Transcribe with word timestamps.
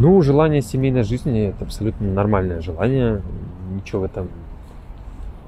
Ну, 0.00 0.22
желание 0.22 0.62
семейной 0.62 1.02
жизни– 1.02 1.48
это 1.48 1.64
абсолютно 1.64 2.06
нормальное 2.06 2.60
желание. 2.60 3.20
Ничего 3.74 4.02
в 4.02 4.04
этом 4.04 4.28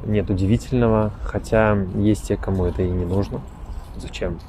нет 0.05 0.29
удивительного. 0.29 1.13
Хотя 1.23 1.79
есть 1.95 2.27
те, 2.27 2.37
кому 2.37 2.65
это 2.65 2.83
и 2.83 2.91
не 2.91 3.05
нужно. 3.05 3.41
Зачем? 3.97 4.41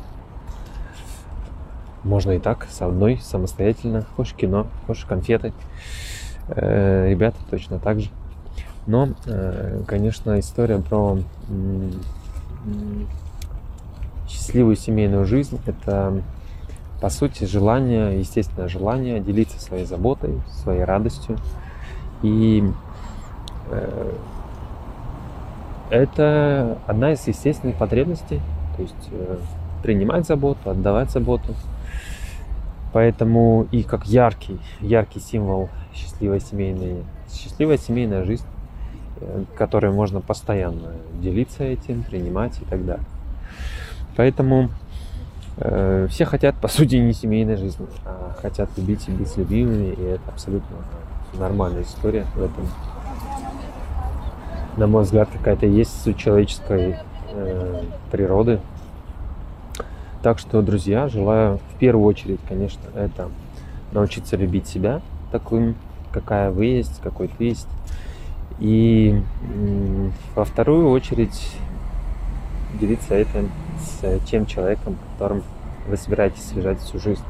Можно 2.03 2.31
и 2.31 2.39
так, 2.39 2.65
с 2.67 2.81
одной, 2.81 3.19
самостоятельно. 3.21 4.07
Хочешь 4.15 4.33
кино, 4.33 4.65
хочешь 4.87 5.05
конфеты. 5.05 5.53
Э, 6.47 7.07
ребята 7.07 7.37
точно 7.51 7.77
так 7.77 7.99
же. 7.99 8.09
Но, 8.87 9.09
э, 9.27 9.83
конечно, 9.85 10.39
история 10.39 10.79
про 10.79 11.19
счастливую 14.27 14.77
семейную 14.77 15.25
жизнь– 15.25 15.59
это 15.67 16.23
по 17.01 17.09
сути, 17.09 17.45
желание, 17.45 18.19
естественное 18.19 18.67
желание 18.69 19.19
делиться 19.19 19.59
своей 19.59 19.85
заботой, 19.85 20.39
своей 20.51 20.83
радостью. 20.83 21.35
И 22.21 22.63
э, 23.71 24.13
это 25.89 26.77
одна 26.85 27.13
из 27.13 27.27
естественных 27.27 27.75
потребностей, 27.77 28.39
то 28.77 28.83
есть 28.83 29.09
э, 29.11 29.37
принимать 29.81 30.27
заботу, 30.27 30.69
отдавать 30.69 31.09
заботу. 31.09 31.55
Поэтому 32.93 33.67
и 33.71 33.81
как 33.81 34.05
яркий, 34.05 34.59
яркий 34.79 35.19
символ 35.19 35.69
счастливой 35.95 36.39
семейной, 36.39 37.03
счастливая 37.31 37.77
семейная 37.77 38.25
жизнь, 38.25 38.45
э, 39.21 39.43
которой 39.57 39.91
можно 39.91 40.21
постоянно 40.21 40.93
делиться 41.19 41.63
этим, 41.63 42.03
принимать 42.03 42.61
и 42.61 42.65
так 42.65 42.85
далее. 42.85 43.05
Поэтому 44.15 44.69
все 45.57 46.25
хотят, 46.25 46.55
по 46.55 46.67
сути, 46.67 46.95
не 46.95 47.13
семейной 47.13 47.57
жизни, 47.57 47.85
а 48.05 48.35
хотят 48.41 48.69
любить 48.77 49.07
и 49.07 49.11
быть 49.11 49.35
любимыми, 49.37 49.93
и 49.93 50.03
это 50.03 50.21
абсолютно 50.29 50.77
нормальная 51.37 51.83
история 51.83 52.25
в 52.35 52.41
этом. 52.41 52.67
На 54.77 54.87
мой 54.87 55.03
взгляд, 55.03 55.29
какая-то 55.31 55.65
есть 55.65 56.01
суть 56.01 56.17
человеческой 56.17 56.97
э, 57.33 57.83
природы. 58.11 58.59
Так 60.23 60.39
что, 60.39 60.61
друзья, 60.61 61.09
желаю 61.09 61.57
в 61.57 61.79
первую 61.79 62.05
очередь, 62.05 62.39
конечно, 62.47 62.81
это 62.95 63.29
научиться 63.91 64.37
любить 64.37 64.67
себя 64.67 65.01
таким, 65.31 65.75
какая 66.13 66.51
вы 66.51 66.65
есть, 66.65 67.01
какой 67.01 67.27
ты 67.27 67.43
есть. 67.45 67.67
И 68.59 69.21
во 70.35 70.45
вторую 70.45 70.89
очередь 70.89 71.55
делиться 72.79 73.15
этим 73.15 73.49
с 73.81 74.19
тем 74.29 74.45
человеком, 74.45 74.97
которым 75.13 75.43
вы 75.87 75.97
собираетесь 75.97 76.51
лежать 76.53 76.79
всю 76.79 76.99
жизнь. 76.99 77.23